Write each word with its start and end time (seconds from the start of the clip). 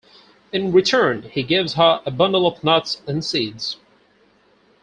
In 0.51 0.71
return, 0.71 1.29
he 1.31 1.43
gives 1.43 1.73
her 1.75 2.01
a 2.03 2.09
bundle 2.09 2.47
of 2.47 2.63
nuts 2.63 3.03
and 3.05 3.23
seeds. 3.23 3.77